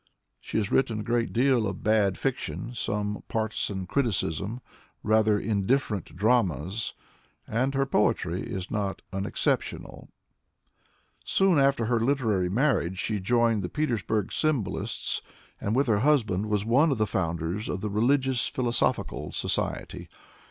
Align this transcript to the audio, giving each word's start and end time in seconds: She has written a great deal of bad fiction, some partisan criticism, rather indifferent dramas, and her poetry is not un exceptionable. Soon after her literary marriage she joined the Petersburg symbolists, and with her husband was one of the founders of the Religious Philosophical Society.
She 0.39 0.57
has 0.57 0.71
written 0.71 0.99
a 0.99 1.03
great 1.03 1.31
deal 1.31 1.67
of 1.67 1.83
bad 1.83 2.17
fiction, 2.17 2.73
some 2.73 3.21
partisan 3.27 3.85
criticism, 3.85 4.59
rather 5.03 5.39
indifferent 5.39 6.15
dramas, 6.15 6.95
and 7.47 7.75
her 7.75 7.85
poetry 7.85 8.41
is 8.41 8.71
not 8.71 9.03
un 9.13 9.27
exceptionable. 9.27 10.09
Soon 11.23 11.59
after 11.59 11.85
her 11.85 11.99
literary 11.99 12.49
marriage 12.49 12.97
she 12.97 13.19
joined 13.19 13.61
the 13.61 13.69
Petersburg 13.69 14.33
symbolists, 14.33 15.21
and 15.59 15.75
with 15.75 15.85
her 15.85 15.99
husband 15.99 16.49
was 16.49 16.65
one 16.65 16.91
of 16.91 16.97
the 16.97 17.05
founders 17.05 17.69
of 17.69 17.81
the 17.81 17.89
Religious 17.91 18.47
Philosophical 18.47 19.31
Society. 19.31 20.09